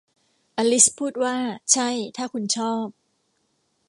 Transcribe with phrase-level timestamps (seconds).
[0.57, 1.35] อลิซพูดว่า
[1.71, 2.85] ใช่ ถ้าคุณชอบ